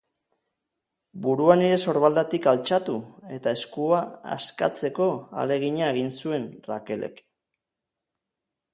Burua 1.25 1.57
nire 1.59 1.75
sorbaldatik 1.91 2.47
altxatu 2.53 2.97
eta 3.37 3.55
eskua 3.59 4.01
askatzeko 4.39 5.11
ahalegina 5.21 5.95
egin 5.97 6.13
zuen 6.23 6.53
Rachelek. 6.73 7.27